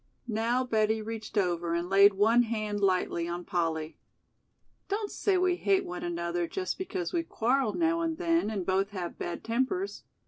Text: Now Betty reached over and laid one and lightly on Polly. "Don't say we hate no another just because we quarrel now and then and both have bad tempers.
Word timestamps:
Now 0.27 0.63
Betty 0.63 0.99
reached 0.99 1.37
over 1.37 1.75
and 1.75 1.87
laid 1.87 2.15
one 2.15 2.45
and 2.45 2.79
lightly 2.79 3.27
on 3.27 3.45
Polly. 3.45 3.99
"Don't 4.89 5.11
say 5.11 5.37
we 5.37 5.57
hate 5.57 5.85
no 5.85 5.93
another 5.93 6.47
just 6.47 6.79
because 6.79 7.13
we 7.13 7.21
quarrel 7.21 7.73
now 7.73 8.01
and 8.01 8.17
then 8.17 8.49
and 8.49 8.65
both 8.65 8.89
have 8.89 9.19
bad 9.19 9.43
tempers. 9.43 10.01